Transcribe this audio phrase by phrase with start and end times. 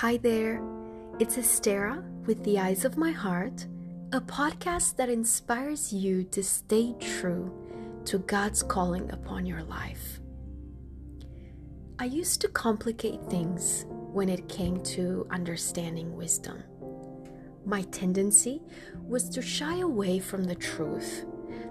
[0.00, 0.62] Hi there,
[1.18, 3.66] it's Estera with the Eyes of My Heart,
[4.12, 7.52] a podcast that inspires you to stay true
[8.06, 10.20] to God's calling upon your life.
[11.98, 16.64] I used to complicate things when it came to understanding wisdom.
[17.66, 18.62] My tendency
[19.06, 21.26] was to shy away from the truth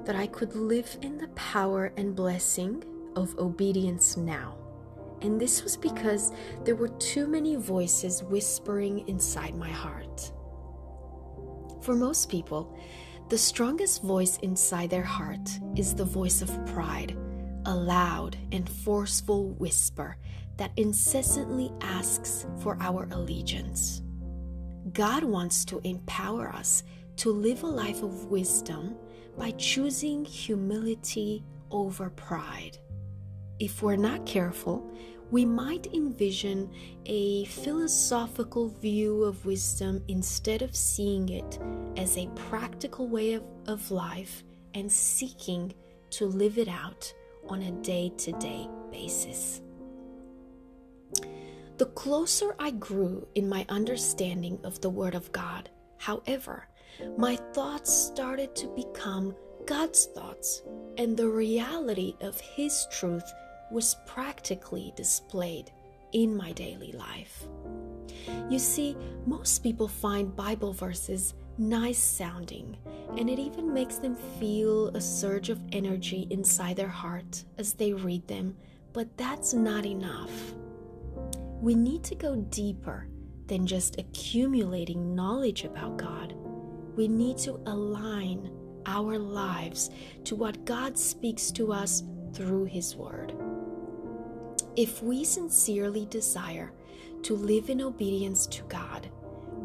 [0.05, 2.83] that I could live in the power and blessing
[3.15, 4.55] of obedience now.
[5.21, 6.31] And this was because
[6.63, 10.31] there were too many voices whispering inside my heart.
[11.81, 12.77] For most people,
[13.29, 17.17] the strongest voice inside their heart is the voice of pride,
[17.65, 20.17] a loud and forceful whisper
[20.57, 24.01] that incessantly asks for our allegiance.
[24.93, 26.83] God wants to empower us
[27.17, 28.95] to live a life of wisdom
[29.37, 32.77] by choosing humility over pride.
[33.59, 34.89] If we're not careful,
[35.31, 36.71] we might envision
[37.05, 41.59] a philosophical view of wisdom instead of seeing it
[41.97, 44.43] as a practical way of, of life
[44.73, 45.73] and seeking
[46.11, 47.13] to live it out
[47.49, 49.61] on a day to day basis.
[51.77, 56.67] The closer I grew in my understanding of the Word of God, however,
[57.17, 60.63] my thoughts started to become God's thoughts,
[60.97, 63.23] and the reality of His truth
[63.71, 65.71] was practically displayed
[66.13, 67.45] in my daily life.
[68.49, 72.77] You see, most people find Bible verses nice sounding,
[73.17, 77.93] and it even makes them feel a surge of energy inside their heart as they
[77.93, 78.55] read them,
[78.93, 80.31] but that's not enough
[81.61, 83.07] we need to go deeper
[83.47, 86.33] than just accumulating knowledge about God.
[86.95, 88.51] We need to align
[88.85, 89.89] our lives
[90.23, 92.03] to what God speaks to us
[92.33, 93.33] through His Word.
[94.79, 96.71] If we sincerely desire
[97.23, 99.09] to live in obedience to God,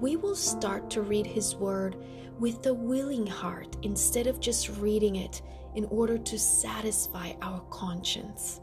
[0.01, 1.95] we will start to read His Word
[2.41, 5.41] with a willing heart instead of just reading it
[5.77, 8.61] in order to satisfy our conscience.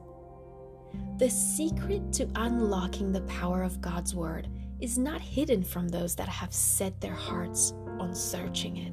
[1.19, 4.49] The secret to unlocking the power of God's Word
[4.81, 8.91] is not hidden from those that have set their hearts on searching it.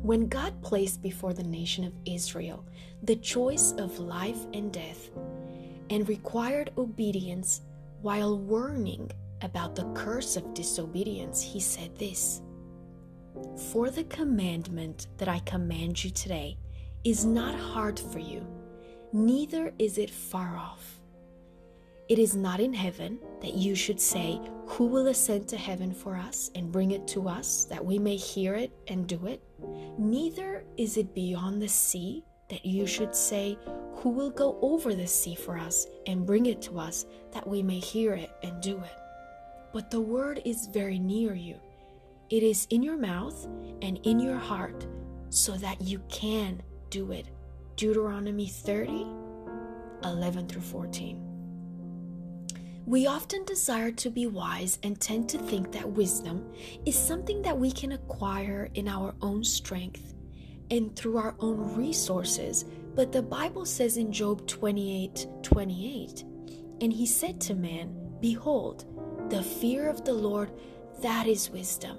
[0.00, 2.64] When God placed before the nation of Israel
[3.02, 5.10] the choice of life and death
[5.92, 7.60] and required obedience
[8.00, 9.10] while warning
[9.42, 12.42] about the curse of disobedience, he said this
[13.70, 16.56] For the commandment that I command you today
[17.04, 18.46] is not hard for you
[19.12, 21.00] neither is it far off.
[22.08, 26.16] It is not in heaven that you should say, Who will ascend to heaven for
[26.16, 29.42] us and bring it to us that we may hear it and do it?
[29.98, 33.58] Neither is it beyond the sea that you should say,
[33.94, 37.62] Who will go over the sea for us and bring it to us that we
[37.62, 38.96] may hear it and do it?
[39.72, 41.56] But the word is very near you.
[42.28, 43.46] It is in your mouth
[43.80, 44.86] and in your heart,
[45.30, 47.26] so that you can do it.
[47.76, 49.06] Deuteronomy 30
[50.04, 51.32] 11 through 14.
[52.84, 56.52] We often desire to be wise and tend to think that wisdom
[56.84, 60.12] is something that we can acquire in our own strength
[60.72, 62.64] and through our own resources.
[62.94, 66.24] But the Bible says in Job 28 28,
[66.80, 68.86] and he said to man, Behold,
[69.30, 70.50] the fear of the Lord,
[71.02, 71.98] that is wisdom,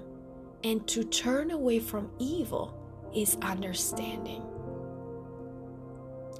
[0.64, 4.42] and to turn away from evil is understanding.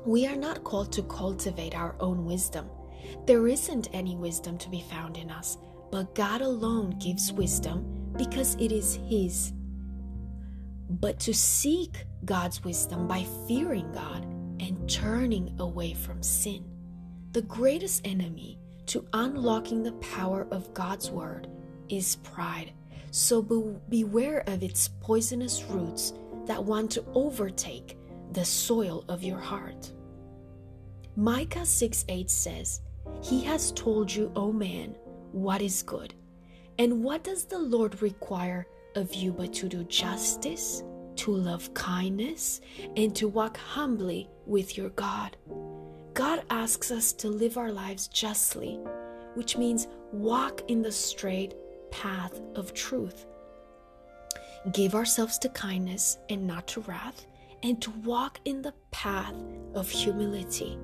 [0.04, 2.68] We are not called to cultivate our own wisdom.
[3.26, 5.56] There isn't any wisdom to be found in us,
[5.92, 9.52] but God alone gives wisdom because it is His.
[11.00, 14.24] But to seek God's wisdom by fearing God
[14.60, 16.64] and turning away from sin.
[17.32, 21.48] The greatest enemy to unlocking the power of God's word
[21.88, 22.72] is pride.
[23.10, 26.12] So be- beware of its poisonous roots
[26.46, 27.98] that want to overtake
[28.32, 29.92] the soil of your heart.
[31.16, 32.82] Micah 6 8 says,
[33.22, 34.94] He has told you, O man,
[35.32, 36.14] what is good.
[36.78, 40.82] And what does the Lord require of you but to do justice,
[41.16, 42.60] to love kindness,
[42.96, 45.36] and to walk humbly with your God?
[46.14, 48.78] God asks us to live our lives justly,
[49.34, 51.54] which means walk in the straight
[51.90, 53.26] path of truth.
[54.72, 57.26] Give ourselves to kindness and not to wrath
[57.62, 59.34] and to walk in the path
[59.74, 60.78] of humility.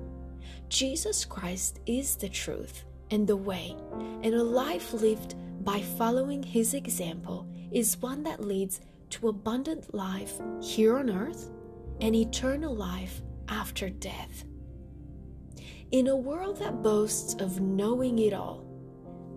[0.67, 3.75] Jesus Christ is the truth and the way,
[4.23, 8.81] and a life lived by following his example is one that leads
[9.11, 11.49] to abundant life here on earth
[11.99, 14.43] and eternal life after death.
[15.91, 18.71] In a world that boasts of knowing it all,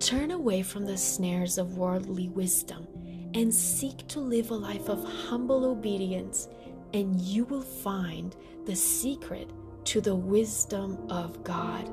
[0.01, 2.87] Turn away from the snares of worldly wisdom
[3.33, 6.49] and seek to live a life of humble obedience,
[6.93, 9.49] and you will find the secret
[9.85, 11.91] to the wisdom of God.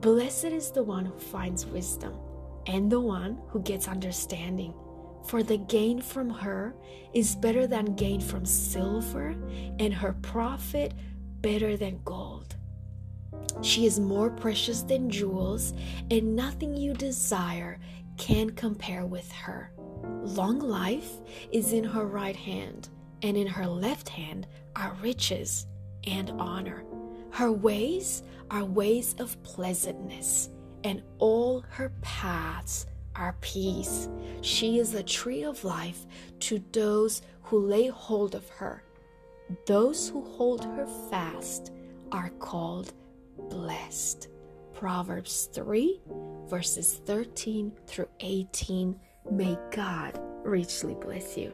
[0.00, 2.14] Blessed is the one who finds wisdom
[2.68, 4.74] and the one who gets understanding,
[5.26, 6.74] for the gain from her
[7.14, 9.34] is better than gain from silver,
[9.78, 10.92] and her profit
[11.40, 12.56] better than gold.
[13.62, 15.72] She is more precious than jewels,
[16.10, 17.80] and nothing you desire
[18.18, 19.72] can compare with her.
[20.22, 21.12] Long life
[21.50, 22.90] is in her right hand,
[23.22, 25.66] and in her left hand are riches
[26.06, 26.84] and honor.
[27.30, 30.50] Her ways are ways of pleasantness,
[30.84, 34.08] and all her paths are peace.
[34.40, 36.06] She is a tree of life
[36.40, 38.82] to those who lay hold of her.
[39.66, 41.72] Those who hold her fast
[42.12, 42.92] are called
[43.50, 44.28] blessed.
[44.74, 46.00] Proverbs 3,
[46.46, 48.98] verses 13 through 18.
[49.30, 51.52] May God richly bless you.